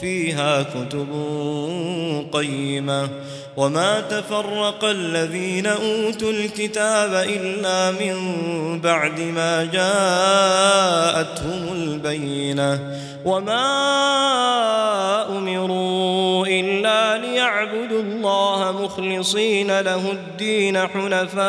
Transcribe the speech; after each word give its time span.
فيها 0.00 0.62
كتب 0.62 1.08
قيمة. 2.32 3.08
وما 3.56 4.00
تفرق 4.00 4.84
الذين 4.84 5.66
أوتوا 5.66 6.30
الكتاب 6.30 7.26
إلا 7.28 7.90
من 7.90 8.14
بعد 8.80 9.20
ما 9.20 9.64
جاءتهم 9.64 11.72
البينة. 11.72 12.98
وما 13.24 13.62
أمروا 15.38 16.46
إلا 16.46 17.18
ليعبدوا 17.18 18.02
الله 18.02 18.84
مخلصين 18.84 19.80
له 19.80 20.12
الدين 20.12 20.78
حنفاء 20.78 21.42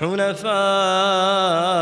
حنفاء 0.00 1.81